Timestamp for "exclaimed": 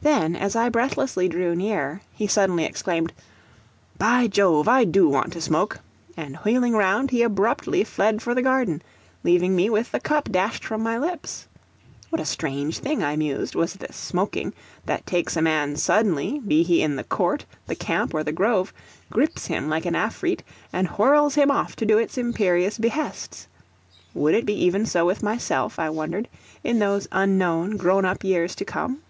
2.64-3.12